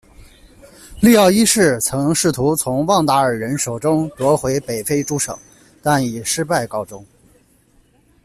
[0.99, 5.37] 利奥一世曾试图从汪达尔人手中夺回北非诸省，
[5.83, 7.05] 但以失败告终。